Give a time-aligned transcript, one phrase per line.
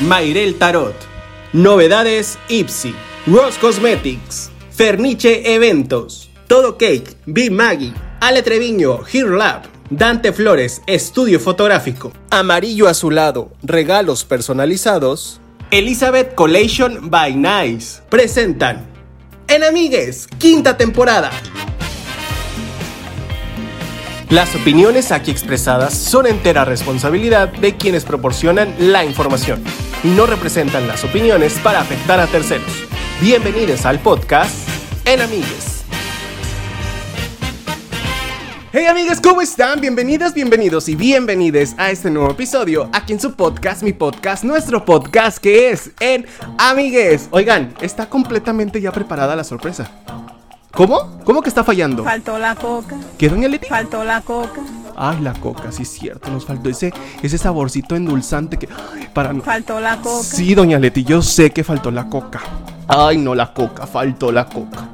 [0.00, 0.94] Mairel Tarot.
[1.54, 2.94] Novedades Ipsy.
[3.26, 4.50] Ross Cosmetics.
[4.70, 6.28] Ferniche Eventos.
[6.46, 7.16] Todo Cake.
[7.24, 7.94] Be Maggie.
[8.20, 9.00] Ale Treviño.
[9.10, 9.62] Here Lab.
[9.88, 10.82] Dante Flores.
[10.86, 12.12] Estudio Fotográfico.
[12.28, 13.52] Amarillo Azulado.
[13.62, 15.40] Regalos personalizados.
[15.70, 18.02] Elizabeth Collation by Nice.
[18.10, 18.86] Presentan.
[19.48, 20.28] En Amigues.
[20.36, 21.30] Quinta temporada.
[24.28, 29.62] Las opiniones aquí expresadas son entera responsabilidad de quienes proporcionan la información
[30.02, 32.84] y no representan las opiniones para afectar a terceros.
[33.20, 34.68] Bienvenidos al podcast
[35.04, 35.84] En Amigues.
[38.72, 39.80] Hey amigas, ¿cómo están?
[39.80, 44.84] Bienvenidas, bienvenidos y bienvenides a este nuevo episodio aquí en su podcast, mi podcast, nuestro
[44.84, 46.26] podcast que es En
[46.58, 47.28] Amigues.
[47.30, 49.90] Oigan, está completamente ya preparada la sorpresa.
[50.72, 51.18] ¿Cómo?
[51.24, 52.04] ¿Cómo que está fallando?
[52.04, 52.96] Faltó la coca.
[53.16, 53.66] ¿Qué, doña Leti?
[53.66, 54.60] Faltó la coca.
[54.98, 56.92] Ay, la coca, sí es cierto, nos faltó ese,
[57.22, 58.66] ese saborcito endulzante que...
[58.94, 60.22] ay, para no- Faltó la coca.
[60.24, 62.40] Sí, doña Leti, yo sé que faltó la coca.
[62.88, 64.88] Ay, no, la coca, faltó la coca.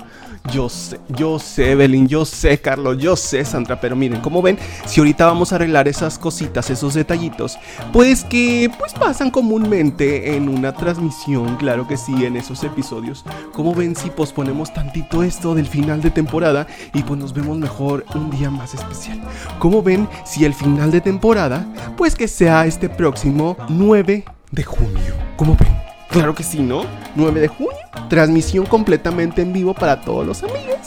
[0.50, 4.58] Yo sé, yo sé, Evelyn, yo sé, Carlos, yo sé, Sandra, pero miren, como ven,
[4.86, 7.58] si ahorita vamos a arreglar esas cositas, esos detallitos,
[7.92, 13.24] pues que pues pasan comúnmente en una transmisión, claro que sí, en esos episodios.
[13.52, 18.04] Como ven si posponemos tantito esto del final de temporada y pues nos vemos mejor
[18.14, 19.20] un día más especial?
[19.60, 25.14] Como ven si el final de temporada, pues que sea este próximo 9 de junio?
[25.36, 25.72] ¿Cómo ven?
[26.08, 26.84] Claro que sí, ¿no?
[27.14, 30.78] 9 de junio, transmisión completamente en vivo para todos los amigos.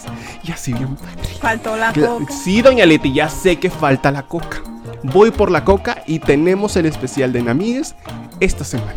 [0.44, 0.98] Y así bien.
[1.40, 2.32] Faltó la coca.
[2.32, 4.62] Sí, doña Leti, ya sé que falta la coca.
[5.04, 7.96] Voy por la coca y tenemos el especial de Namigues
[8.40, 8.94] esta semana.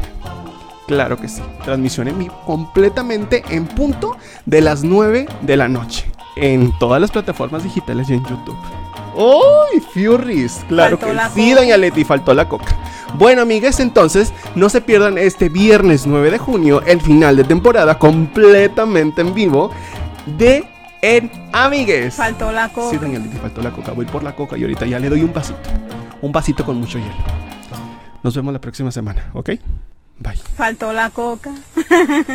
[0.87, 1.43] Claro que sí.
[1.65, 6.11] Transmisión en vivo completamente en punto de las 9 de la noche.
[6.37, 8.57] En todas las plataformas digitales y en YouTube.
[9.15, 10.65] ¡Uy, Furries!
[10.69, 11.61] Claro Faltó que sí, coca.
[11.63, 12.77] doña Leti, faltó la coca.
[13.15, 17.99] Bueno, amigas, entonces no se pierdan este viernes 9 de junio, el final de temporada
[17.99, 19.71] completamente en vivo
[20.37, 20.65] de
[21.01, 22.15] En Amigues.
[22.15, 22.99] Faltó la coca.
[22.99, 23.93] Sí, Leti, faltó la coca.
[23.93, 25.59] Voy por la coca y ahorita ya le doy un vasito.
[26.21, 27.13] Un vasito con mucho hielo.
[28.23, 29.51] Nos vemos la próxima semana, ¿ok?
[30.19, 30.37] Bye.
[30.57, 31.53] Faltó la coca.